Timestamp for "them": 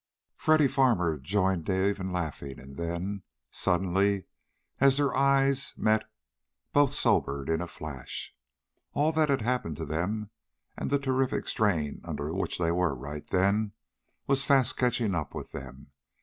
9.85-10.31, 15.51-15.91